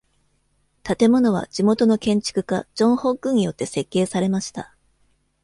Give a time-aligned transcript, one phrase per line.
[0.81, 4.75] 建物は地元の建築家ジョン・ホッグによって設計されました。